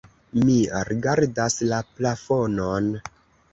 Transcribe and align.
Mi 0.45 0.55
rigardas 0.91 1.59
la 1.73 1.83
plafonon. 1.93 2.91